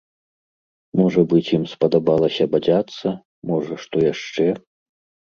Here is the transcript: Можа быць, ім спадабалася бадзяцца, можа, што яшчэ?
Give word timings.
Можа 1.01 1.21
быць, 1.33 1.51
ім 1.57 1.65
спадабалася 1.73 2.47
бадзяцца, 2.53 3.13
можа, 3.51 3.73
што 3.85 3.95
яшчэ? 4.07 4.47